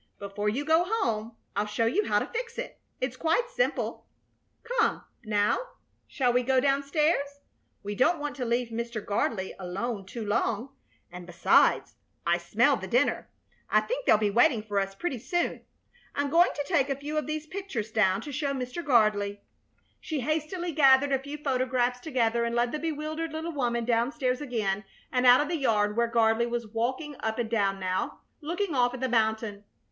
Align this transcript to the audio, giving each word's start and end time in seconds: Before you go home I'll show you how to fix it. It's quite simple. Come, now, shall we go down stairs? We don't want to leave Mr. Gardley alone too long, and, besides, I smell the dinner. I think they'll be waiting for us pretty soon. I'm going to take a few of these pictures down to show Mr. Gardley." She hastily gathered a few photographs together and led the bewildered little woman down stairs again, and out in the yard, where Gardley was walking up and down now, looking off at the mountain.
Before 0.17 0.49
you 0.49 0.65
go 0.65 0.83
home 0.83 1.35
I'll 1.55 1.67
show 1.67 1.85
you 1.85 2.05
how 2.07 2.17
to 2.17 2.25
fix 2.25 2.57
it. 2.57 2.79
It's 2.99 3.15
quite 3.15 3.51
simple. 3.51 4.07
Come, 4.63 5.03
now, 5.25 5.59
shall 6.07 6.33
we 6.33 6.41
go 6.41 6.59
down 6.59 6.81
stairs? 6.81 7.41
We 7.83 7.93
don't 7.93 8.17
want 8.17 8.35
to 8.37 8.43
leave 8.45 8.69
Mr. 8.69 8.99
Gardley 9.05 9.53
alone 9.59 10.07
too 10.07 10.25
long, 10.25 10.69
and, 11.11 11.27
besides, 11.27 11.97
I 12.25 12.39
smell 12.39 12.77
the 12.77 12.87
dinner. 12.87 13.29
I 13.69 13.79
think 13.81 14.07
they'll 14.07 14.17
be 14.17 14.31
waiting 14.31 14.63
for 14.63 14.79
us 14.79 14.95
pretty 14.95 15.19
soon. 15.19 15.61
I'm 16.15 16.31
going 16.31 16.49
to 16.55 16.63
take 16.65 16.89
a 16.89 16.95
few 16.95 17.15
of 17.19 17.27
these 17.27 17.45
pictures 17.45 17.91
down 17.91 18.21
to 18.21 18.31
show 18.31 18.53
Mr. 18.53 18.83
Gardley." 18.83 19.41
She 19.99 20.21
hastily 20.21 20.71
gathered 20.71 21.11
a 21.11 21.19
few 21.21 21.37
photographs 21.37 21.99
together 21.99 22.43
and 22.43 22.55
led 22.55 22.71
the 22.71 22.79
bewildered 22.79 23.33
little 23.33 23.53
woman 23.53 23.85
down 23.85 24.11
stairs 24.11 24.41
again, 24.41 24.83
and 25.11 25.27
out 25.27 25.41
in 25.41 25.47
the 25.47 25.57
yard, 25.57 25.95
where 25.95 26.07
Gardley 26.09 26.47
was 26.49 26.65
walking 26.65 27.15
up 27.19 27.37
and 27.37 27.51
down 27.51 27.79
now, 27.79 28.21
looking 28.41 28.73
off 28.73 28.95
at 28.95 28.99
the 28.99 29.07
mountain. 29.07 29.63